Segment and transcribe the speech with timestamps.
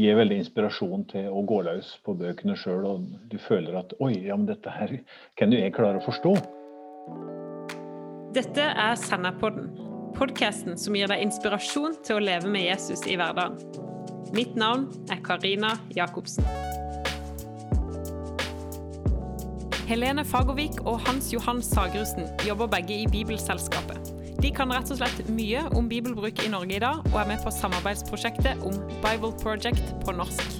[0.00, 4.14] gir veldig inspirasjon til å gå løs på bøkene sjøl, og du føler at oi,
[4.26, 4.96] ja, men dette her
[5.38, 6.34] kan jo jeg klare å forstå.
[8.36, 9.72] Dette er Senderpodden,
[10.16, 13.58] podkasten som gir deg inspirasjon til å leve med Jesus i hverdagen.
[14.36, 16.46] Mitt navn er Karina Jacobsen.
[19.90, 24.19] Helene Fagervik og Hans Johan Sagerussen jobber begge i Bibelselskapet.
[24.40, 27.42] De kan rett og slett mye om bibelbruk i Norge i dag, og er med
[27.44, 30.54] på samarbeidsprosjektet om Bible Project på norsk.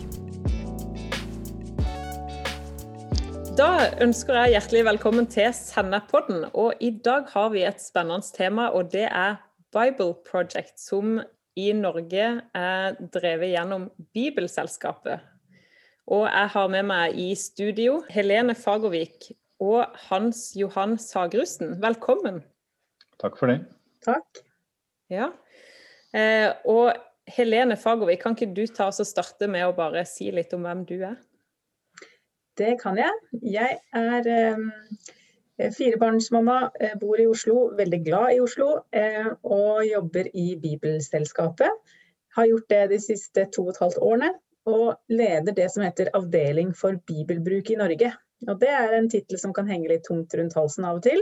[3.56, 3.70] Da
[4.04, 6.44] ønsker jeg hjertelig velkommen til Sennepodden.
[6.52, 9.40] Og i dag har vi et spennende tema, og det er
[9.72, 11.16] Bible Project, som
[11.56, 15.24] i Norge er drevet gjennom Bibelselskapet.
[16.04, 21.78] Og jeg har med meg i studio Helene Fagervik og Hans Johan Sagrusten.
[21.80, 22.42] Velkommen.
[23.20, 23.60] Takk for det.
[24.04, 24.42] Takk.
[25.12, 25.30] Ja.
[26.16, 26.94] Eh, og
[27.30, 30.64] Helene Fagervik, kan ikke du ta oss og starte med å bare si litt om
[30.66, 31.18] hvem du er?
[32.58, 33.12] Det kan jeg.
[33.44, 40.30] Jeg er eh, firebarnsmamma, eh, bor i Oslo, veldig glad i Oslo eh, og jobber
[40.34, 41.96] i Bibelselskapet.
[42.36, 44.32] Har gjort det de siste to og et halvt årene,
[44.70, 48.12] og leder det som heter Avdeling for bibelbruk i Norge.
[48.48, 51.20] Og Det er en tittel som kan henge litt tungt rundt halsen av og til.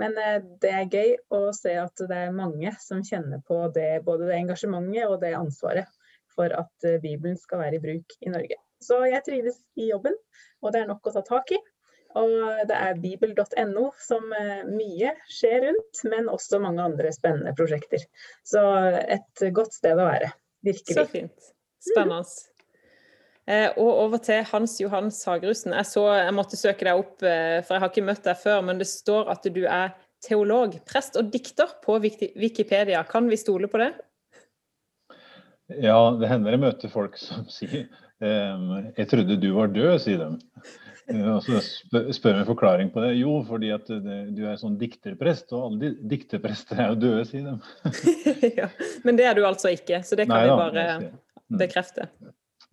[0.00, 4.02] Men eh, det er gøy å se at det er mange som kjenner på det,
[4.06, 5.88] både det engasjementet og det ansvaret
[6.36, 8.60] for at eh, Bibelen skal være i bruk i Norge.
[8.84, 10.16] Så jeg trives i jobben,
[10.60, 11.60] og det er nok å ta tak i.
[12.16, 18.04] Og det er bibel.no som eh, mye skjer rundt, men også mange andre spennende prosjekter.
[18.44, 18.62] Så
[19.00, 20.32] et godt sted å være.
[20.64, 20.96] Virkelig.
[20.96, 21.52] Så fint.
[21.86, 22.24] Spennende.
[23.46, 27.60] Eh, og over til Hans Johan Sagerussen, Jeg, så, jeg måtte søke deg opp, eh,
[27.62, 29.92] for jeg har ikke møtt deg før, men det står at du er
[30.26, 33.04] teolog, prest og dikter på Wikipedia.
[33.06, 33.92] Kan vi stole på det?
[35.82, 37.86] Ja, det hender jeg møter folk som sier
[38.22, 40.64] ehm, 'Jeg trodde du var død', sier de.
[41.06, 43.12] Eh, og så spør jeg en forklaring på det.
[43.20, 47.54] Jo, fordi at du er sånn dikterprest, og alle dikterprester er jo døde, sier de.
[48.58, 48.66] ja,
[49.06, 51.62] men det er du altså ikke, så det kan Nei, vi bare mm.
[51.62, 52.10] bekrefte.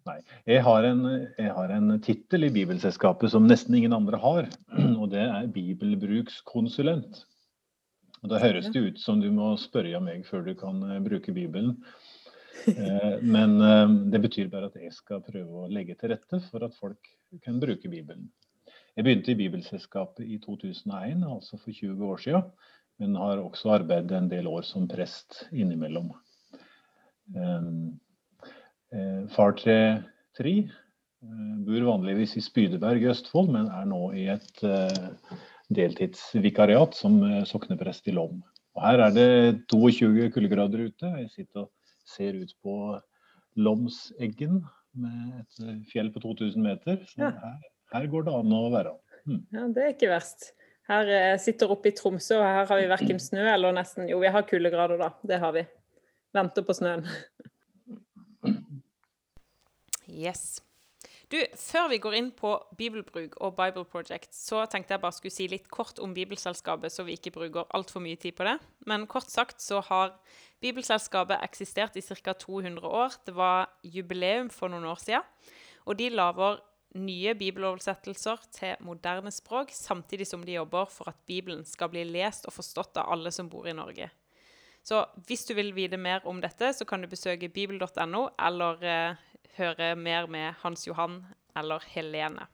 [0.04, 0.18] Nei.
[0.50, 1.04] Jeg har en,
[1.40, 4.50] en tittel i Bibelselskapet som nesten ingen andre har.
[5.02, 7.24] Og det er bibelbrukskonsulent.
[8.24, 11.04] Og Da høres det ut som du må spørre av meg før du kan eh,
[11.04, 11.78] bruke Bibelen.
[12.70, 16.64] Eh, men eh, det betyr bare at jeg skal prøve å legge til rette for
[16.64, 17.10] at folk
[17.44, 18.30] kan bruke Bibelen.
[18.94, 22.46] Jeg begynte i Bibelselskapet i 2001, altså for 20 år siden.
[23.02, 26.14] Men har også arbeidet en del år som prest innimellom.
[28.94, 30.04] Eh, far til
[30.38, 35.38] Tri eh, bor vanligvis i Spydeberg i Østfold, men er nå i et eh,
[35.74, 37.18] deltidsvikariat som
[37.50, 38.44] sokneprest i Lom.
[38.78, 39.30] Og her er det
[39.72, 41.10] 22 kuldegrader ute.
[41.24, 41.72] Jeg sitter og
[42.10, 42.76] ser ut på
[43.58, 44.62] Lomseggen
[44.98, 47.00] med et fjell på 2000 meter.
[47.10, 47.62] Så her,
[47.94, 48.94] her går det an å være.
[49.24, 49.46] Hmm.
[49.54, 50.52] Ja, Det er ikke verst.
[50.90, 54.34] Her sitter oppe i Tromsø, og her har vi verken snø eller nesten Jo, vi
[54.36, 55.14] har kuldegrader, da.
[55.24, 55.64] Det har vi.
[56.36, 57.06] Venter på snøen.
[60.14, 60.62] Yes.
[61.32, 65.34] Du, Før vi går inn på bibelbruk og Bible Project, så tenkte jeg bare skulle
[65.34, 68.60] si litt kort om Bibelselskapet, så vi ikke bruker altfor mye tid på det.
[68.86, 70.14] Men kort sagt så har
[70.62, 72.36] Bibelselskapet eksistert i ca.
[72.38, 73.18] 200 år.
[73.26, 75.26] Det var jubileum for noen år siden.
[75.90, 76.62] Og de lager
[76.94, 82.46] nye bibeloversettelser til moderne språk, samtidig som de jobber for at Bibelen skal bli lest
[82.46, 84.12] og forstått av alle som bor i Norge.
[84.84, 88.84] Så hvis du vil vite mer om dette, så kan du besøke bibel.no eller
[89.58, 91.22] høre mer med Hans Johan
[91.58, 92.48] eller Helene.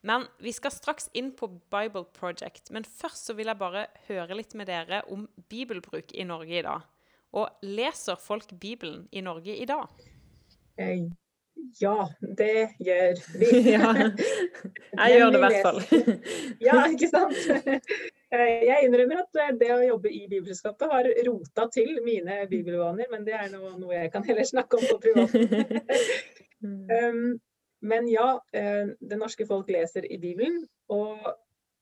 [0.00, 2.70] Men vi skal straks inn på Bible Project.
[2.72, 6.64] Men først så vil jeg bare høre litt med dere om bibelbruk i Norge i
[6.64, 6.86] dag.
[7.36, 9.86] Og leser folk Bibelen i Norge i dag?
[10.80, 11.04] Eh,
[11.80, 12.08] ja,
[12.38, 13.50] det gjør vi.
[13.74, 13.92] ja,
[14.96, 15.82] jeg gjør det i hvert fall.
[16.68, 17.36] ja, ikke sant.
[18.30, 23.10] Eh, jeg innrømmer at eh, det å jobbe i Bibelselskapet har rota til mine bibelvaner,
[23.10, 25.80] men det er noe, noe jeg kan heller snakke om på privaten.
[26.62, 27.38] um,
[27.80, 30.62] men ja, eh, det norske folk leser i Bibelen.
[30.92, 31.30] Og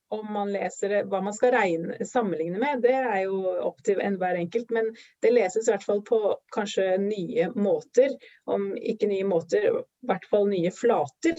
[0.09, 4.39] om man leser hva man skal regne, sammenligne med, det er jo opp til enhver
[4.41, 4.71] enkelt.
[4.73, 4.89] Men
[5.25, 6.21] det leses i hvert fall på
[6.55, 8.15] kanskje nye måter.
[8.49, 11.37] Om ikke nye måter, i hvert fall nye flater.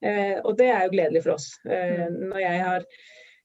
[0.00, 1.50] Eh, og det er jo gledelig for oss.
[1.68, 2.88] Eh, når jeg har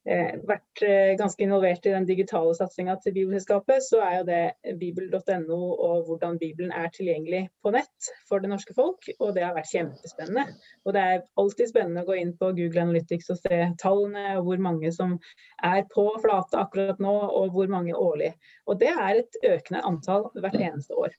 [0.01, 5.59] vært eh, ganske involvert i den digitale satsinga til Bibelselskapet, så er jo det bibel.no
[5.75, 9.05] og hvordan Bibelen er tilgjengelig på nett for det norske folk.
[9.19, 10.57] Og det har vært kjempespennende.
[10.85, 14.49] Og det er alltid spennende å gå inn på Google Analytics og se tallene, og
[14.49, 15.17] hvor mange som
[15.61, 18.33] er på flate akkurat nå, og hvor mange årlig.
[18.65, 21.13] Og det er et økende antall hvert eneste år.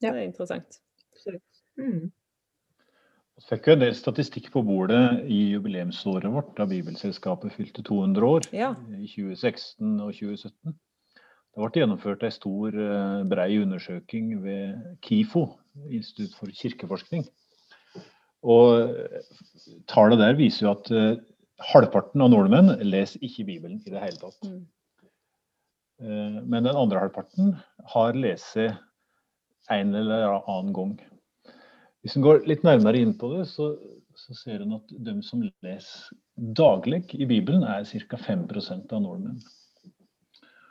[0.00, 0.12] Ja.
[0.12, 0.80] Det er interessant.
[1.80, 2.10] Mm.
[3.40, 8.26] Vi fikk jo en del statistikk på bordet i jubileumsåret vårt da Bibelselskapet fylte 200
[8.28, 8.74] år Ja.
[8.92, 10.74] i 2016 og 2017.
[11.50, 15.56] Det ble gjennomført en stor, eh, brei undersøking ved KIFO,
[15.90, 17.24] Institutt for kirkeforskning.
[18.44, 19.24] Og eh,
[19.88, 21.16] tallet der viser jo at eh,
[21.72, 24.44] halvparten av nordmenn leser ikke Bibelen i det hele tatt.
[24.44, 24.66] Mm.
[26.00, 27.58] Men den andre halvparten
[27.92, 30.94] har lest en eller annen gang.
[32.00, 33.74] Hvis en går litt nærmere inn på det, så,
[34.16, 36.16] så ser en at de som leser
[36.56, 38.16] daglig i Bibelen, er ca.
[38.16, 39.40] 5 av nordmenn.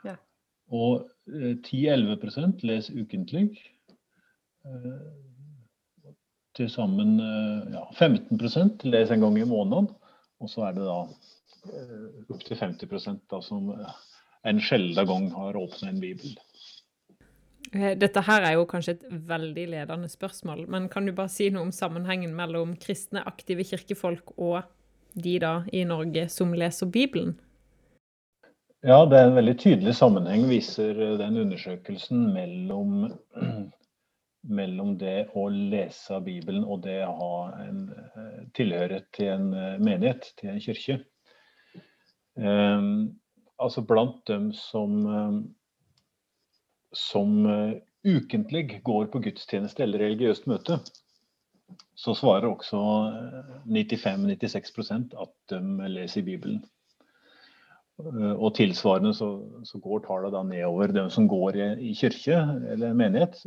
[0.06, 0.16] Ja.
[0.74, 3.44] Og eh, 10-11 leser ukentlig.
[4.66, 5.02] Eh,
[6.58, 9.92] Til sammen eh, ja, 15 leser en gang i måneden.
[10.40, 11.00] Og så er det da
[11.70, 13.98] eh, opptil 50 da, som eh,
[14.50, 16.34] en sjelden gang har åpna en bibel.
[17.72, 21.50] Eh, Dette her er jo kanskje et veldig ledende spørsmål, men kan du bare si
[21.54, 24.64] noe om sammenhengen mellom kristne, aktive kirkefolk og
[25.14, 27.36] de da i Norge som leser Bibelen?
[28.86, 33.12] Ja, det er en veldig tydelig sammenheng, viser eh, den undersøkelsen, mellom,
[34.60, 37.34] mellom det å lese Bibelen og det å ha
[37.68, 39.48] en eh, tilhørighet til en
[39.84, 41.00] menighet, til en kirke.
[42.40, 43.20] Um,
[43.60, 45.40] altså blant dem som, um,
[46.96, 47.76] som uh,
[48.06, 50.80] ukentlig går på gudstjeneste eller religiøst møte,
[51.98, 56.62] så svarer også uh, 95-96% at de leser Bibelen.
[58.00, 59.32] Uh, Og tilsvarende så,
[59.64, 62.40] så går tallet da nedover dem som går i, i kirke
[62.72, 63.38] eller menighet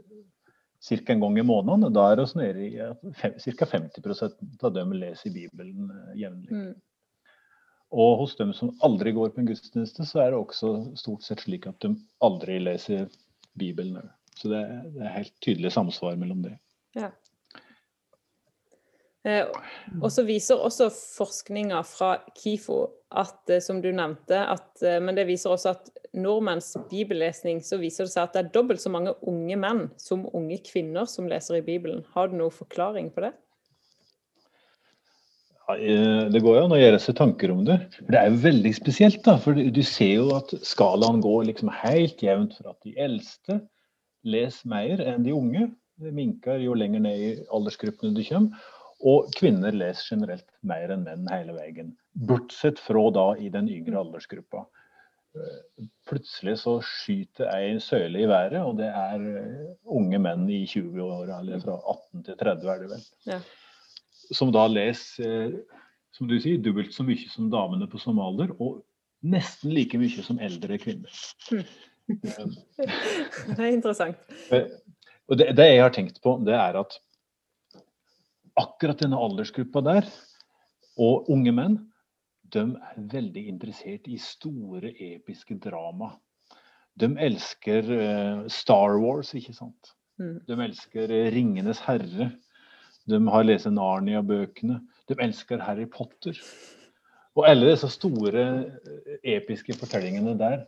[0.83, 1.13] ca.
[1.13, 1.93] en gang i måneden.
[1.93, 3.65] Da er vi nede i ca.
[3.65, 6.51] 50% av dem leser Bibelen jevnlig.
[6.51, 6.73] Mm.
[7.93, 11.43] Og hos dem som aldri går på en gudstjeneste, så er det også stort sett
[11.45, 11.93] slik at de
[12.25, 13.19] aldri leser Bibelen.
[14.37, 14.63] Så det,
[14.95, 16.55] det er helt tydelig samsvar mellom det.
[16.97, 17.11] Ja.
[19.23, 19.47] Eh,
[20.01, 22.79] og så viser også forskninga fra KIFO
[23.15, 27.79] at, eh, som du nevnte, at, eh, men det viser også at nordmenns bibellesning, så
[27.79, 31.29] viser det seg at det er dobbelt så mange unge menn som unge kvinner som
[31.31, 32.03] leser i Bibelen.
[32.13, 33.31] Har du noen forklaring på det?
[35.77, 37.79] Eh, Det går jo an å gjøre seg tanker om det.
[38.09, 39.37] Det er jo veldig spesielt, da.
[39.41, 43.61] For du ser jo at skalaen går liksom helt jevnt for at de eldste
[44.25, 45.69] leser mer enn de unge.
[45.99, 48.69] Det minker jo lenger ned i aldersgruppene du kommer.
[49.03, 51.91] Og kvinner leser generelt mer enn menn hele veien.
[52.15, 54.63] Bortsett fra da i den yngre aldersgruppa.
[55.35, 60.63] Eh, Plutselig så skyter ei søyle i været, og det er eh, unge menn i
[60.69, 63.05] 20-åra, eller fra 18 til 30 er det vel.
[63.27, 63.39] Ja.
[64.33, 65.83] Som da leser, eh,
[66.13, 68.81] som du sier, dobbelt så mye som damene på samme alder, og
[69.23, 71.23] nesten like mye som eldre kvinner.
[72.03, 74.19] Det er interessant.
[74.51, 74.65] Eh,
[75.31, 76.97] Og det, det jeg har tenkt på, det er at
[78.59, 80.09] akkurat denne aldersgruppa der,
[80.99, 81.77] og unge menn,
[82.53, 86.11] de er veldig interessert i store, episke drama.
[86.99, 89.93] De elsker eh, Star Wars, ikke sant?
[90.21, 90.35] Mm.
[90.45, 92.33] De elsker Ringenes herre.
[93.09, 94.79] De har lest Narnia-bøkene.
[95.09, 96.37] De elsker Harry Potter.
[97.33, 100.65] Og alle disse store, eh, episke fortellingene der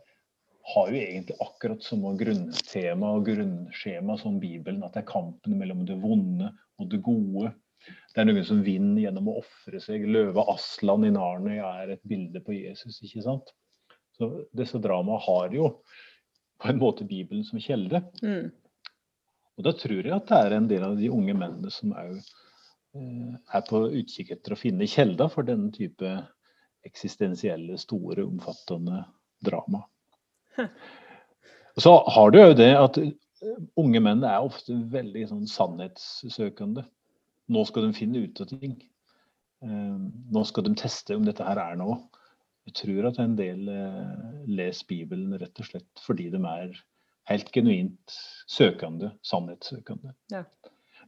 [0.74, 4.82] har jo egentlig akkurat samme grunntema og grunnskjema som Bibelen.
[4.84, 7.52] At det er kampen mellom det vonde og det gode.
[7.86, 10.08] Det er noen som vinner gjennom å ofre seg.
[10.10, 13.54] Løve Aslan i Narnia er et bilde på Jesus, ikke sant?
[14.18, 15.70] Så disse dramaene har jo
[16.60, 18.00] på en måte Bibelen som kjelde.
[18.24, 18.50] Mm.
[19.56, 22.16] Og da tror jeg at det er en del av de unge mennene som òg
[22.16, 26.10] eh, er på utkikk etter å finne kjelder for denne type
[26.86, 29.02] eksistensielle, store, omfattende
[29.44, 29.82] drama.
[31.76, 33.14] Så har du jo det at eh,
[33.80, 36.84] unge menn er ofte veldig sånn sannhetssøkende.
[37.52, 38.76] Nå skal de finne ut av ting.
[39.64, 39.96] Eh,
[40.36, 42.02] nå skal de teste om dette her er noe.
[42.68, 43.68] Jeg tror at en del
[44.50, 46.72] leser Bibelen rett og slett fordi de er
[47.30, 48.16] helt genuint
[48.46, 50.14] søkende, sannhetssøkende.
[50.32, 50.44] Ja.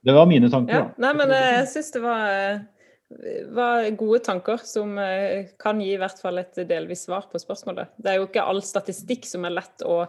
[0.02, 0.74] Det var mine tanker.
[0.74, 5.82] Ja, nei, men eh, jeg syns det var, eh, var gode tanker som eh, kan
[5.82, 7.94] gi i hvert fall et delvis svar på spørsmålet.
[7.98, 10.04] Det er jo ikke all statistikk som er lett å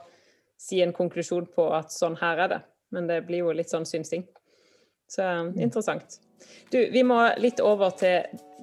[0.60, 2.62] si en konklusjon på at sånn her er det,
[2.96, 4.28] men det blir jo litt sånn synsing.
[5.10, 6.20] Så eh, interessant.
[6.72, 8.22] Du, vi må litt over til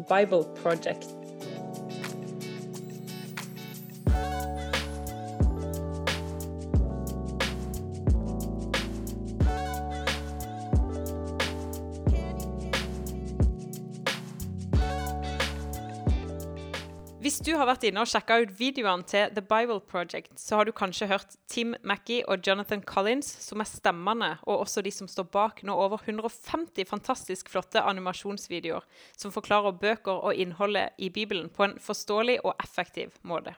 [0.08, 1.25] Bible Project.
[17.58, 21.08] Har vært inne og sjekka ut videoene til The Bible Project, så har du kanskje
[21.10, 25.62] hørt Tim Mackie og Jonathan Collins, som er stemmene, og også de som står bak
[25.66, 28.84] nå over 150 fantastisk flotte animasjonsvideoer
[29.16, 33.56] som forklarer bøker og innholdet i Bibelen på en forståelig og effektiv måte.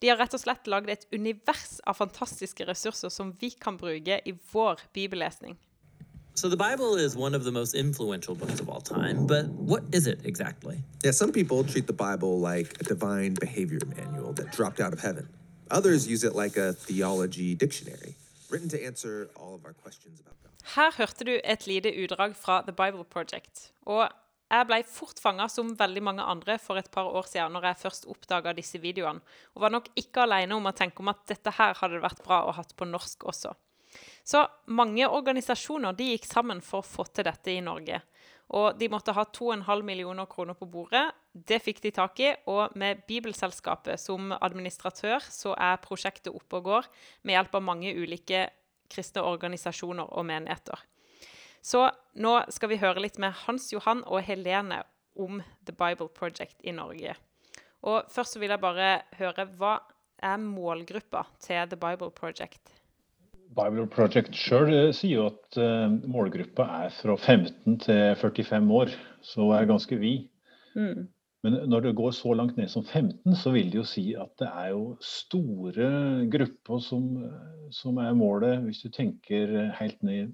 [0.00, 4.20] De har rett og slett lagd et univers av fantastiske ressurser som vi kan bruke
[4.24, 5.56] i vår bibellesning.
[6.36, 9.82] So the Bible is one of the most influential books of all time, but what
[9.90, 10.84] is it exactly?
[11.02, 15.00] Yeah, some people treat the Bible like a divine behavior manual that dropped out of
[15.00, 15.26] heaven.
[15.70, 18.16] Others use it like a theology dictionary,
[18.50, 20.52] written to answer all of our questions about God.
[20.76, 23.72] Her hørte du et lite utdrag fra The Bible Project.
[23.86, 24.04] Og
[24.50, 27.84] jeg ble fort fanga, som veldig mange andre, for et par år siden når jeg
[27.86, 29.24] først oppdaga disse videoene,
[29.54, 32.44] og var nok ikke alene om å tenke om at dette her hadde vært bra
[32.44, 33.56] å hatt på norsk også.
[34.26, 34.42] Så
[34.74, 38.00] mange organisasjoner gikk sammen for å få til dette i Norge.
[38.58, 41.04] Og de måtte ha 2,5 millioner kroner på bordet.
[41.32, 42.32] Det fikk de tak i.
[42.50, 46.88] Og med Bibelselskapet som administratør så er prosjektet oppe og går
[47.22, 48.48] med hjelp av mange ulike
[48.90, 50.82] kristne organisasjoner og menigheter.
[51.62, 51.88] Så
[52.22, 54.84] nå skal vi høre litt med Hans Johan og Helene
[55.18, 57.16] om The Bible Project i Norge.
[57.86, 59.78] Og først så vil jeg bare høre hva
[60.22, 62.75] er målgruppa til The Bible Project?
[63.56, 68.94] Bible Project sjøl eh, sier jo at uh, målgruppa er fra 15 til 45 år,
[69.24, 70.26] så er ganske vid.
[70.76, 71.06] Mm.
[71.46, 74.32] Men når det går så langt ned som 15, så vil det jo si at
[74.40, 75.90] det er jo store
[76.32, 77.04] grupper som,
[77.70, 80.32] som er målet, hvis du tenker helt ned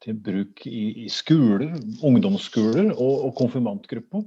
[0.00, 1.74] til bruk i, i skoler,
[2.06, 4.24] ungdomsskoler og, og konfirmantgrupper.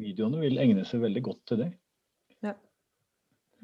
[0.00, 1.70] Videoene vil egne seg veldig godt til det.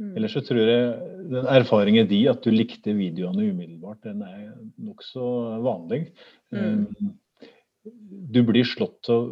[0.00, 0.14] Mm.
[0.16, 0.86] Ellers så tror jeg
[1.30, 4.48] den erfaringen de, at du likte videoene umiddelbart, den er
[4.82, 5.26] nokså
[5.62, 6.08] vanlig.
[6.54, 6.86] Mm.
[6.88, 7.12] Um,
[8.34, 9.28] du blir slått av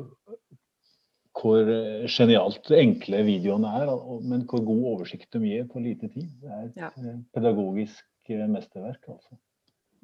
[1.43, 1.67] hvor
[2.13, 3.91] genialt enkle videoene er,
[4.29, 6.29] men hvor god oversikt de gir på lite tid.
[6.43, 6.91] Det er et ja.
[7.01, 9.41] Eh, pedagogisk eh, mesterverk, altså.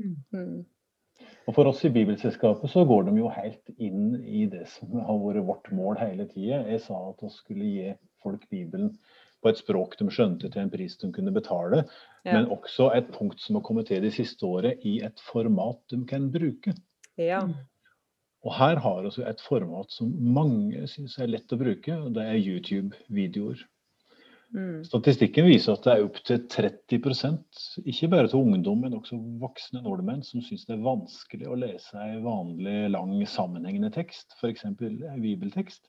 [0.01, 0.17] Mm.
[0.33, 0.59] mm.
[1.49, 5.21] Og For oss i Bibelselskapet så går de jo helt inn i det som har
[5.23, 6.61] vært vårt mål hele tida.
[6.69, 8.93] Jeg sa at vi skulle gi folk Bibelen
[9.43, 11.85] på et språk de skjønte til en pris de kunne betale.
[12.27, 12.35] Ja.
[12.35, 16.03] Men også et punkt som har kommet til det siste året, i et format de
[16.09, 16.75] kan bruke.
[17.19, 17.45] Ja.
[18.47, 22.27] Og her har vi et format som mange syns er lett å bruke, og det
[22.27, 23.65] er YouTube-videoer.
[24.55, 24.81] Mm.
[24.87, 27.03] Statistikken viser at det er opptil 30
[27.85, 32.01] ikke bare til ungdom, men også voksne nordmenn, som syns det er vanskelig å lese
[32.01, 34.65] en vanlig, lang, sammenhengende tekst, f.eks.
[34.79, 35.85] bibeltekst.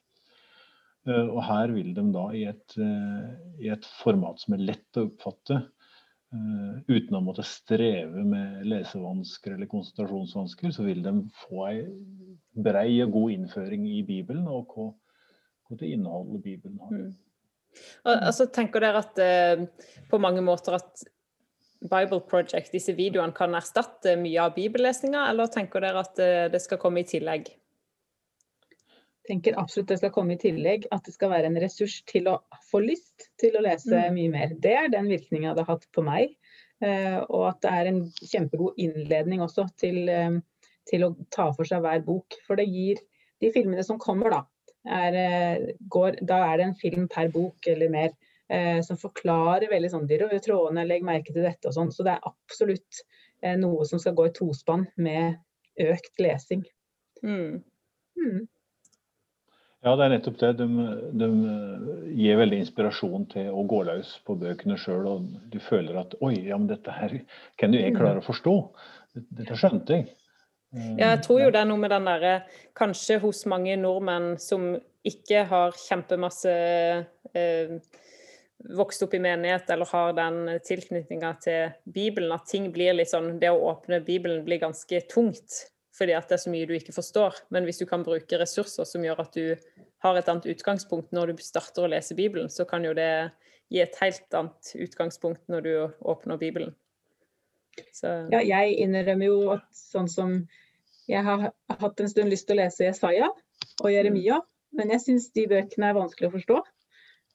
[1.08, 3.28] Eh, og her vil de da i et, eh,
[3.64, 5.62] i et format som er lett å oppfatte,
[6.30, 11.80] Uh, uten å måtte streve med lesevansker eller konsentrasjonsvansker, så vil de få ei
[12.54, 14.86] brei og god innføring i Bibelen og hva,
[15.66, 16.92] hva det innholdet Bibelen har.
[16.94, 17.16] Mm.
[18.06, 19.64] Altså, tenker dere at eh,
[20.10, 21.02] på mange måter at
[21.80, 26.62] Bible Project, disse videoene, kan erstatte mye av bibellesninga, eller tenker dere at eh, det
[26.62, 27.50] skal komme i tillegg?
[29.30, 30.86] Tenker absolutt det skal komme i tillegg.
[30.94, 34.16] At det skal være en ressurs til å få lyst til å lese mm.
[34.16, 34.54] mye mer.
[34.62, 36.36] Det er den virkninga det har hatt på meg.
[36.80, 40.38] Uh, og at det er en kjempegod innledning også til, uh,
[40.88, 42.38] til, å ta for seg hver bok.
[42.46, 43.02] For det gir
[43.44, 44.40] de filmene som kommer, da.
[44.88, 48.18] Er, uh, går, da er det en film per bok eller mer.
[48.82, 51.92] som forklarer veldig sånn de røde trådene, legg merke til dette og sånn.
[51.94, 52.98] Så det er absolutt
[53.62, 55.36] noe som skal gå i tospann med
[55.78, 56.64] økt lesing.
[57.22, 57.60] Mm.
[58.18, 58.48] Mm.
[59.80, 60.50] Ja, det er nettopp det.
[60.58, 60.66] De,
[61.16, 61.28] de,
[62.12, 65.06] gir veldig inspirasjon til å gå løs på bøkene sjøl.
[65.08, 67.14] Og du føler at oi, ja, men dette her
[67.60, 68.56] kan jo jeg klare å forstå.
[69.40, 70.10] Dette skjønte jeg.
[70.70, 72.34] Ja, jeg tror jo det er noe med den derre
[72.78, 74.68] Kanskje hos mange nordmenn som
[75.02, 76.52] ikke har kjempemasse
[77.34, 77.72] eh,
[78.78, 83.32] vokst opp i menighet eller har den tilknytninga til Bibelen, at ting blir litt sånn
[83.42, 85.64] Det å åpne Bibelen blir ganske tungt
[86.00, 87.42] fordi at det er så mye du ikke forstår.
[87.52, 89.52] Men hvis du kan bruke ressurser som gjør at du
[90.00, 93.28] har et annet utgangspunkt når du starter å lese Bibelen, så kan jo det
[93.70, 96.72] gi et helt annet utgangspunkt når du åpner Bibelen.
[97.92, 98.08] Så.
[98.32, 100.40] Ja, jeg innrømmer jo at sånn som
[101.10, 103.32] Jeg har hatt en stund lyst til å lese Jesaja
[103.82, 104.36] og Jeremia,
[104.78, 106.58] men jeg syns de bøkene er vanskelig å forstå.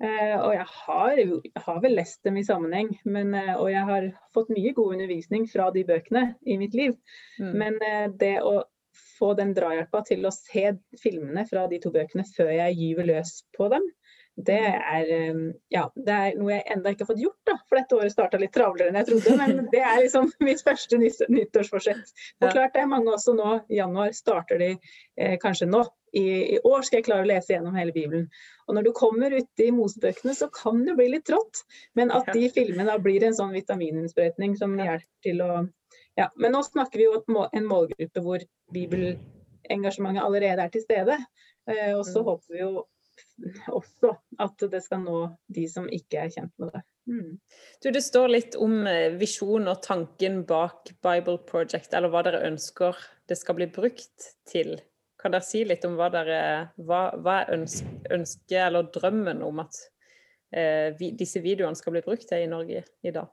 [0.03, 3.87] Uh, og jeg har, jeg har, vel lest dem i sammenheng, men, uh, og jeg
[3.87, 6.97] har fått mye god undervisning fra de bøkene i mitt liv.
[7.39, 7.53] Mm.
[7.61, 8.57] Men uh, det å
[9.15, 13.37] få den drahjelpa til å se filmene fra de to bøkene før jeg gyver løs
[13.55, 13.87] på dem,
[14.35, 15.09] det er,
[15.71, 17.39] ja, det er noe jeg enda ikke har fått gjort.
[17.47, 19.35] da, For dette året starta litt travlere enn jeg trodde.
[19.39, 22.15] Men det er liksom mitt første nyttårsforsett.
[22.43, 24.73] Og klart det er mange også nå i januar starter de
[25.39, 28.27] kanskje nå i, i, år skal jeg klare å lese gjennom hele Bibelen.
[28.67, 31.63] Og når du kommer uti Mosebøkene, så kan det bli litt trått.
[31.99, 35.65] Men at de filmene blir en sånn vitamininnsprøytning som hjelper til å
[36.15, 36.29] ja.
[36.39, 41.17] Men nå snakker vi jo om en målgruppe hvor bibelengasjementet allerede er til stede.
[41.67, 42.29] Eh, og så mm.
[42.29, 42.85] håper vi jo
[43.79, 46.83] også at det skal nå de som ikke er kjent med det.
[47.05, 47.37] Mm.
[47.83, 52.45] Du, det står litt om eh, visjonen og tanken bak Bible Project, eller hva dere
[52.47, 52.97] ønsker
[53.29, 54.75] det skal bli brukt til.
[55.21, 56.39] Kan dere si litt om hva dere
[56.81, 59.79] hva, hva er ønsket eller drømmen om at
[60.53, 63.29] eh, vi, disse videoene skal bli brukt til i Norge i dag?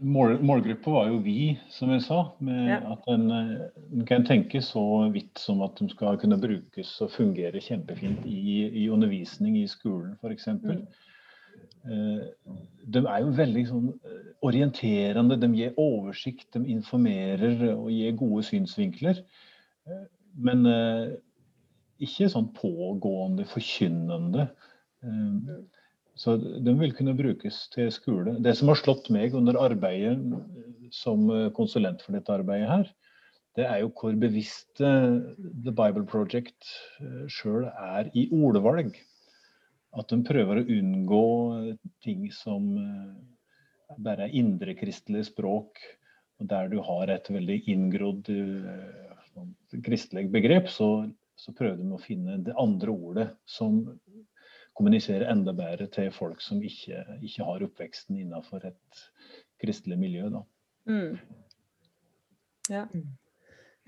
[0.00, 2.22] Mål, målgruppa var jo vi, som jeg sa.
[2.38, 2.80] med ja.
[2.94, 4.82] At en, en, kan tenke så
[5.12, 10.16] vidt som at de skal kunne brukes og fungere kjempefint i, i undervisning i skolen
[10.20, 10.48] f.eks.
[10.62, 10.86] Mm.
[11.84, 12.24] Eh,
[12.92, 15.38] de er jo veldig sånn eh, orienterende.
[15.40, 19.22] De gir oversikt, de informerer og gir gode synsvinkler.
[19.88, 20.06] Eh,
[20.40, 20.64] men
[22.00, 24.46] ikke sånn pågående, forkynnende.
[26.20, 28.36] Så de vil kunne brukes til skole.
[28.44, 30.18] Det som har slått meg under arbeidet
[30.92, 32.90] som konsulent for dette arbeidet her,
[33.58, 36.68] det er jo hvor bevisst The Bible Project
[37.32, 38.98] sjøl er i ordvalg
[39.98, 41.24] at de prøver å unngå
[42.04, 45.80] ting som eh, bare er indrekristelig språk.
[46.38, 48.30] og Der du har et veldig inngrodd
[49.86, 51.08] kristelig begrep, så,
[51.38, 53.82] så, prøver de å finne det andre ordet som
[54.80, 59.02] kommuniserer enda bedre til folk som ikke, ikke har oppveksten innenfor et
[59.60, 60.30] kristelig miljø.
[60.32, 60.44] Da.
[60.88, 61.18] Mm.
[62.70, 62.86] Ja.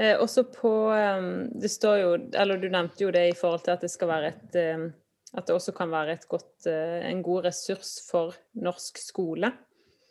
[0.00, 3.74] Eh, også på um, Det står jo, eller du nevnte jo det i forhold til
[3.76, 4.90] at det skal være et um,
[5.32, 9.52] at det også kan være godt, eh, en god ressurs for norsk skole.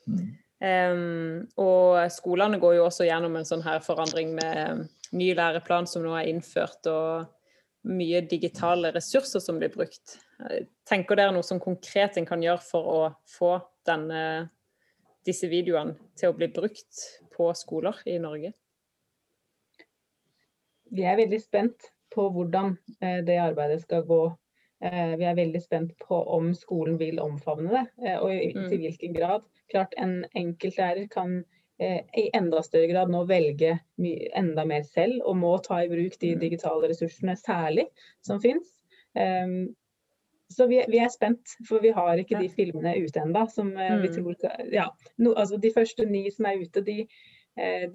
[0.07, 0.31] Mm.
[0.61, 6.05] Um, og skolene går jo også gjennom en sånn her forandring med ny læreplan som
[6.05, 7.29] nå er innført, og
[7.87, 10.17] mye digitale ressurser som blir brukt.
[10.89, 13.55] Tenker dere noe som konkret en kan gjøre for å få
[13.87, 14.49] denne,
[15.25, 18.53] disse videoene til å bli brukt på skoler i Norge?
[20.91, 24.23] Vi er veldig spent på hvordan eh, det arbeidet skal gå
[24.81, 28.79] Eh, vi er veldig spent på om skolen vil omfavne det, eh, og til mm.
[28.81, 29.43] hvilken grad.
[29.69, 31.50] Klart En enkeltlærer kan eh,
[31.81, 33.71] i enda større grad nå velge
[34.37, 36.41] enda mer selv, og må ta i bruk de mm.
[36.43, 37.87] digitale ressursene særlig
[38.25, 38.69] som finnes.
[39.17, 39.71] Um,
[40.51, 43.45] så vi, vi, er spent, for vi har ikke de filmene ute ennå.
[43.47, 44.65] Mm.
[44.73, 47.05] Ja, no, altså de første ni som er ute, de,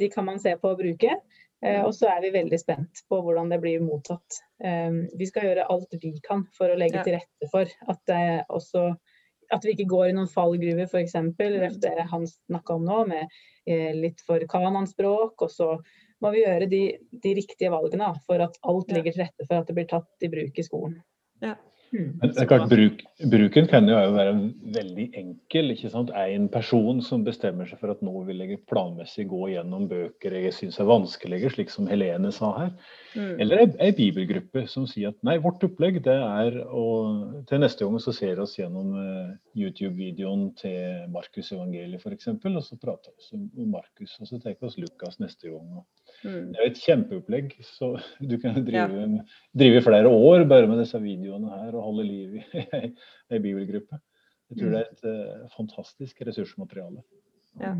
[0.01, 1.19] de kan man se på og bruke.
[1.65, 4.41] Eh, og så er vi veldig spent på hvordan det blir mottatt.
[4.65, 8.45] Eh, vi skal gjøre alt vi kan for å legge til rette for at, det
[8.53, 8.91] også,
[9.55, 11.17] at vi ikke går i noen fallgruver, f.eks.
[11.17, 11.79] Mm.
[11.83, 15.47] det han snakka om nå, med eh, litt for kananspråk.
[15.47, 15.71] Og så
[16.23, 16.83] må vi gjøre de,
[17.23, 20.31] de riktige valgene for at alt ligger til rette for at det blir tatt i
[20.33, 21.01] bruk i skolen.
[21.45, 21.57] Ja.
[21.97, 22.09] Mm.
[22.21, 24.33] Men det er klart, bruk, Bruken kan jo være
[24.75, 25.71] veldig enkel.
[25.73, 26.11] ikke sant?
[26.13, 30.53] En person som bestemmer seg for at nå vil jeg planmessig gå gjennom bøker jeg
[30.53, 32.75] syns er vanskelige, slik som Helene sa her.
[33.15, 33.33] Mm.
[33.41, 36.85] Eller ei bibelgruppe som sier at nei, vårt opplegg det er å
[37.49, 42.63] Til neste gang så ser vi oss gjennom uh, YouTube-videoen til Markus evangeliet f.eks., og
[42.65, 44.19] så prater vi om Markus.
[44.21, 45.81] Og så tar vi oss Lukas neste gang.
[45.81, 46.53] og Mm.
[46.53, 47.53] Det er et kjempeopplegg.
[47.67, 49.27] Så du kan drive, ja.
[49.57, 52.65] drive flere år bare med disse videoene her og holde liv i
[53.33, 54.01] ei bibelgruppe.
[54.51, 54.75] Jeg tror mm.
[54.75, 57.03] det er et uh, fantastisk ressursmateriale.
[57.57, 57.73] Ja.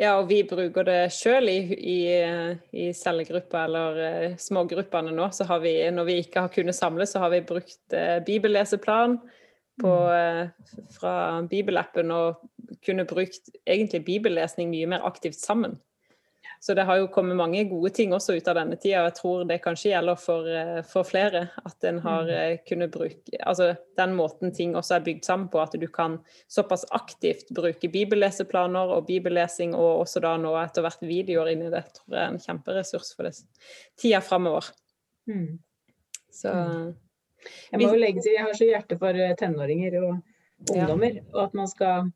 [0.00, 0.14] ja.
[0.16, 1.98] og vi bruker det sjøl i, i,
[2.72, 5.28] i cellegruppa eller uh, smågruppene nå.
[5.36, 9.18] Så har vi, når vi ikke har kunnet samle, så har vi brukt uh, bibelleseplan
[9.82, 11.14] på, uh, fra
[11.50, 12.42] bibelappen og
[12.84, 15.78] kunne brukt egentlig bibellesning mye mer aktivt sammen.
[16.62, 19.00] Så det har jo kommet mange gode ting også ut av denne tida.
[19.00, 21.40] og Jeg tror det kanskje gjelder for, eh, for flere.
[21.66, 22.30] At en har mm.
[22.36, 26.20] eh, kunnet bruke Altså den måten ting også er bygd sammen på, at du kan
[26.46, 31.74] såpass aktivt bruke bibelleseplaner og bibellesing, og også da nå etter hvert videoer inn i
[31.74, 33.34] det, tror jeg er en kjemperessurs for det
[33.98, 34.70] tida framover.
[35.26, 35.58] Mm.
[36.30, 36.88] Så mm.
[37.72, 40.12] Jeg må jo legge til, jeg har så hjerte for eh, tenåringer og
[40.70, 41.28] ungdommer, ja.
[41.34, 42.12] og at man skal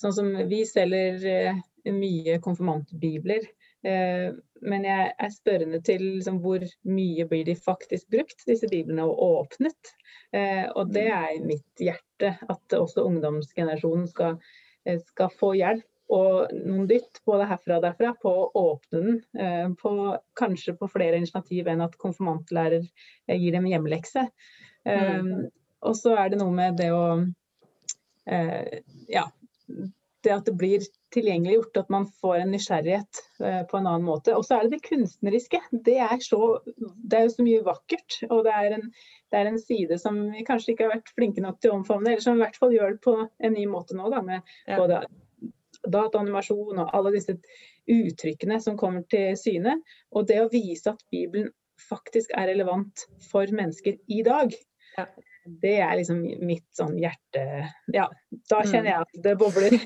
[0.00, 1.58] Sånn som vi selger
[1.92, 3.42] mye konfirmantbibler.
[3.86, 9.06] Eh, men jeg er spørrende til liksom, hvor mye blir de faktisk brukt, disse biblene,
[9.06, 9.94] og åpnet.
[10.36, 14.36] Eh, og det er i mitt hjerte, at også ungdomsgenerasjonen skal,
[14.84, 19.74] eh, skal få hjelp og noen dytt både herfra og derfra på å åpne den.
[19.78, 19.92] På,
[20.34, 22.82] kanskje på flere initiativ enn at konfirmantlærer
[23.30, 24.24] gir dem hjemmelekse.
[24.90, 25.46] Mm.
[25.86, 27.04] Og så er det noe med det å
[28.26, 29.22] ja,
[30.26, 30.82] det at det blir
[31.14, 34.34] tilgjengeliggjort, at man får en nysgjerrighet eh, på en annen måte.
[34.36, 35.60] Og så er det det kunstneriske.
[35.86, 38.18] Det er, så, det er jo så mye vakkert.
[38.30, 38.86] Og det er, en,
[39.32, 42.12] det er, en, side som vi kanskje ikke har vært flinke nok til å omfavne,
[42.12, 44.78] eller som i hvert fall gjør det på en ny måte nå, da, med ja.
[44.78, 45.02] både
[45.90, 47.38] dataanimasjon og alle disse
[47.90, 49.80] uttrykkene som kommer til syne.
[50.14, 51.50] Og det å vise at Bibelen
[51.88, 54.54] faktisk er relevant for mennesker i dag.
[54.98, 55.08] Ja
[55.44, 57.42] det er liksom mitt sånn hjerte
[57.94, 58.06] Ja,
[58.50, 58.70] da mm.
[58.70, 59.76] kjenner jeg at det bobler.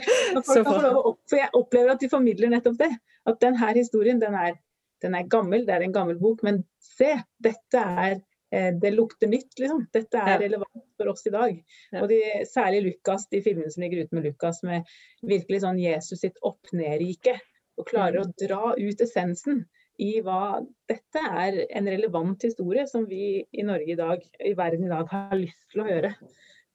[0.48, 2.90] for jeg opplever at de formidler nettopp det.
[3.28, 4.56] At denne historien, den er,
[5.04, 7.12] den er gammel, det er en gammel bok, men se,
[7.44, 9.86] dette er eh, det lukter nytt, liksom.
[9.92, 11.60] Dette er relevant for oss i dag.
[12.00, 14.88] Og de, særlig Lukas, de filmene som ligger ute med Lukas, med
[15.24, 17.36] virkelig sånn Jesus sitt opp-ned-rike.
[17.80, 18.24] Og klarer mm.
[18.24, 19.64] å dra ut essensen
[20.02, 20.58] i hva
[20.90, 25.06] dette er en relevant historie som vi i Norge i dag, i verden i dag,
[25.10, 26.14] har lyst til å høre.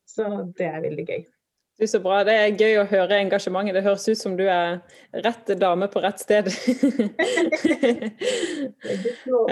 [0.08, 1.26] Så det er veldig gøy.
[1.80, 2.24] Du, Så bra.
[2.28, 3.78] Det er gøy å høre engasjementet.
[3.78, 4.82] Det høres ut som du er
[5.24, 6.50] rett dame på rett sted.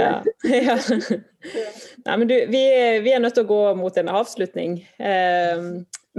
[0.01, 0.11] ja.
[0.43, 0.75] ja.
[2.03, 2.63] Nei, men du, vi,
[3.05, 4.71] vi, er nødt til å gå mot en avslutning.
[4.99, 5.57] Eh,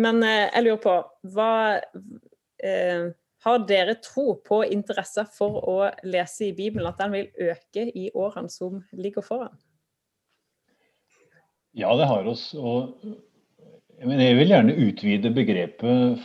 [0.01, 0.95] men eh, jeg lurer på
[1.35, 3.13] hva eh,
[3.49, 8.11] har dere tro på interesse for å lese i Bibelen, at den vil øke i
[8.15, 9.57] årene som ligger foran?
[11.79, 12.51] Ja, det har oss.
[12.59, 12.99] Og
[13.99, 16.21] jeg vil gjerne utvide begrepet,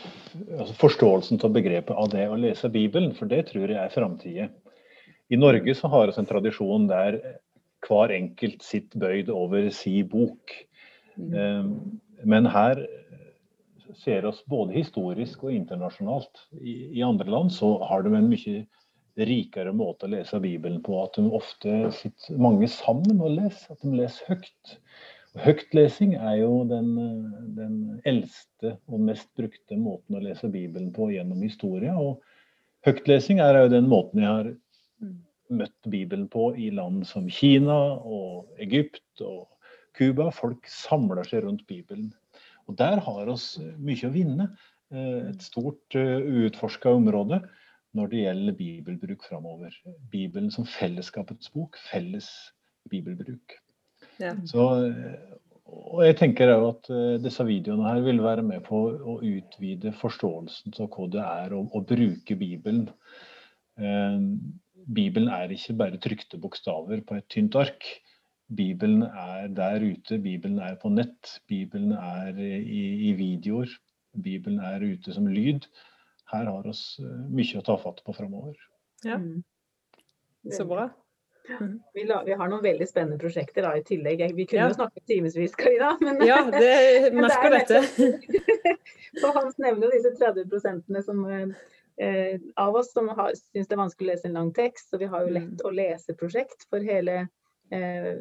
[0.59, 4.49] altså forståelsen av begrepet av det å lese Bibelen, for det tror jeg er framtida.
[5.33, 7.19] I Norge så har vi en tradisjon der
[7.83, 10.53] hver enkelt sitter bøyd over si bok.
[11.17, 11.33] Mm.
[11.33, 11.71] Ehm,
[12.23, 12.83] men her
[13.99, 16.45] ser oss både historisk og internasjonalt.
[16.61, 18.63] I, I, andre land så har de en mye
[19.29, 20.97] rikere måte å lese Bibelen på.
[21.03, 23.75] At de ofte sitter mange sammen og leser.
[23.75, 24.77] At de leser høyt.
[25.43, 26.91] Høytlesing er jo den,
[27.57, 31.95] den, eldste og mest brukte måten å lese Bibelen på gjennom historia.
[31.97, 32.21] Og
[32.85, 34.51] høytlesing er jo den måten jeg har
[35.53, 39.47] møtt Bibelen på i land som Kina og Egypt og
[39.97, 40.29] Cuba.
[40.33, 42.11] Folk samler seg rundt Bibelen.
[42.67, 44.47] Og Der har vi eh, mye å vinne.
[44.93, 47.41] Eh, et stort eh, uutforska område
[47.97, 49.75] når det gjelder bibelbruk framover.
[50.11, 51.77] Bibelen som fellesskapets bok.
[51.91, 52.29] Felles
[52.89, 53.57] bibelbruk.
[54.21, 54.33] Ja.
[54.49, 54.63] Så,
[55.65, 56.89] og jeg tenker at
[57.23, 61.63] disse videoene her vil være med på å utvide forståelsen av hva det er å,
[61.65, 62.87] å bruke Bibelen.
[64.83, 67.87] Bibelen er ikke bare trykte bokstaver på et tynt ark.
[68.47, 73.69] Bibelen er der ute, Bibelen er på nett, Bibelen er i, i videoer.
[74.23, 75.67] Bibelen er ute som lyd.
[76.31, 78.57] Her har vi eh, mye å ta fatt på framover.
[79.05, 79.17] Ja.
[79.17, 79.43] Mm.
[80.51, 80.89] Så bra.
[81.59, 81.79] Mm.
[81.95, 84.23] Vi, la, vi, har noen veldig spennende prosjekter da, i tillegg.
[84.35, 84.75] Vi kunne ja.
[84.75, 85.95] snakket timevis, Karina.
[86.03, 87.81] Men, ja, det merker dette.
[89.21, 94.07] For Hans nevner jo disse 30 som eh, av oss som syns det er vanskelig
[94.07, 94.91] å lese en lang tekst.
[94.91, 95.63] Så vi har jo lett mm.
[95.67, 97.29] å lese-prosjekt for hele Eh,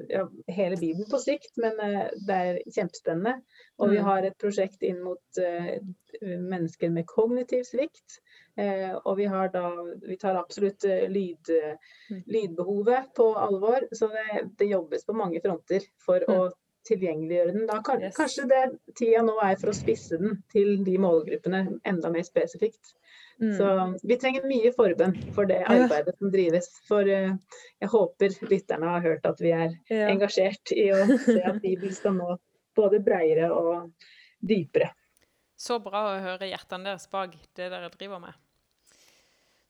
[0.08, 3.36] ja, hele Bibelen på sikt, men eh, det er kjempespennende.
[3.82, 4.06] Og vi mm.
[4.06, 5.74] har et prosjekt inn mot uh,
[6.22, 8.20] mennesker med kognitiv svikt.
[8.52, 9.70] Og vi, har da,
[10.04, 11.48] vi tar absolutt lyd,
[12.12, 12.18] mm.
[12.28, 13.86] lydbehovet på alvor.
[13.96, 16.34] Så det, det, jobbes på mange fronter for mm.
[16.36, 16.50] å
[16.88, 17.64] tilgjengeliggjøre den.
[17.70, 17.80] Da.
[18.16, 18.62] Kanskje det
[18.98, 22.92] tida nå er for å spisse den til de målgruppene enda mer spesifikt.
[23.42, 23.56] Mm.
[23.58, 26.68] Så vi trenger mye forbønn for det arbeidet som drives.
[26.86, 27.34] For uh,
[27.82, 30.06] jeg håper lytterne har hørt at vi er ja.
[30.12, 32.36] engasjert i å se at Bibelen skal nå
[32.78, 33.90] både bredere og
[34.38, 34.92] dypere.
[35.58, 38.38] Så bra å høre hjertene deres bak det dere driver med.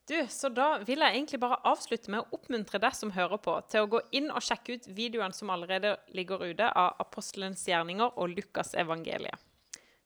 [0.08, 3.54] Du, så Da vil jeg egentlig bare avslutte med å oppmuntre deg som hører på,
[3.70, 8.18] til å gå inn og sjekke ut videoene som allerede ligger ute av apostelens gjerninger
[8.18, 9.38] og Lukas evangeliet.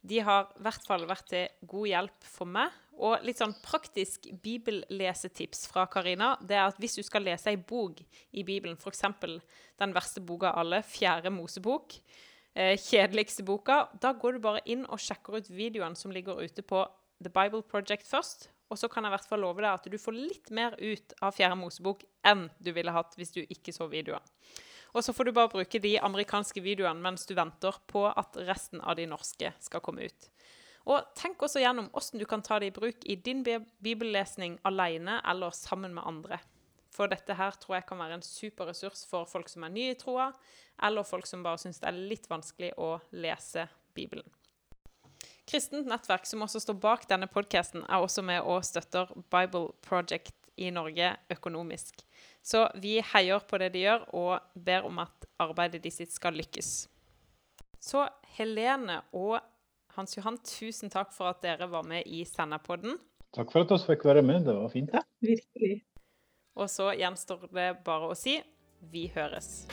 [0.06, 2.74] De har i hvert fall vært til god hjelp for meg.
[2.96, 7.58] Og litt sånn praktisk bibellesetips fra Karina, det er at hvis du skal lese ei
[7.60, 8.00] bok
[8.32, 9.04] i Bibelen, f.eks.
[9.76, 11.98] den verste boka av alle, Fjerde Mosebok,
[12.56, 16.64] eh, kjedeligste boka, da går du bare inn og sjekker ut videoene som ligger ute
[16.64, 16.86] på
[17.20, 18.48] The Bible Project først.
[18.72, 21.12] Og så kan jeg i hvert fall love deg at du får litt mer ut
[21.22, 24.24] av Fjerde Mosebok enn du ville hatt hvis du ikke så videoene.
[24.96, 28.80] Og så får du bare bruke de amerikanske videoene mens du venter på at resten
[28.80, 30.30] av de norske skal komme ut.
[30.86, 35.18] Og tenk også gjennom hvordan du kan ta det i bruk i din bibellesning alene
[35.26, 36.38] eller sammen med andre.
[36.94, 39.92] For dette her tror jeg kan være en super ressurs for folk som er nye
[39.92, 40.30] i troa,
[40.86, 44.28] eller folk som bare syns det er litt vanskelig å lese Bibelen.
[45.46, 50.34] Kristent nettverk, som også står bak denne podkasten, er også med og støtter Bible Project
[50.56, 52.00] i Norge økonomisk.
[52.42, 56.34] Så vi heier på det de gjør, og ber om at arbeidet de sitt skal
[56.38, 56.88] lykkes.
[57.82, 58.06] Så
[58.38, 59.38] Helene og
[59.96, 62.98] Hans Johan, tusen takk for at dere var med i Sennapodden.
[63.32, 64.42] Takk for at vi fikk være med.
[64.44, 64.90] Det var fint.
[64.92, 65.78] Ja, virkelig.
[66.56, 68.34] Og så gjenstår det bare å si
[68.92, 69.64] vi høres.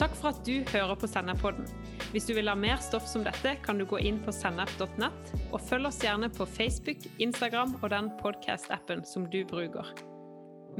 [0.00, 1.68] Takk for at du hører på Sennapodden.
[2.14, 5.60] Hvis du vil ha mer stoff som dette, kan du gå inn på sennep.nett, og
[5.60, 9.92] følg oss gjerne på Facebook, Instagram og den podkast-appen som du bruker.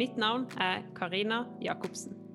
[0.00, 2.29] Mitt navn er Karina Jacobsen.